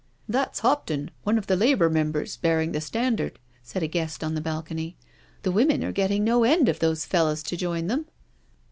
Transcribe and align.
••That's 0.27 0.61
Hopton— 0.61 1.11
one 1.25 1.37
of 1.37 1.45
the 1.45 1.55
Labour 1.55 1.87
Members— 1.87 2.35
bear 2.35 2.59
ing 2.59 2.71
the 2.71 2.81
standard," 2.81 3.37
said 3.61 3.83
a 3.83 3.87
guest 3.87 4.23
on 4.23 4.33
the 4.33 4.41
balcony. 4.41 4.97
"The 5.43 5.51
women 5.51 5.83
are 5.83 5.91
getting 5.91 6.23
no 6.23 6.43
end 6.43 6.67
of 6.67 6.79
those 6.79 7.05
fellows 7.05 7.43
to 7.43 7.55
join 7.55 7.85
them.' 7.85 8.07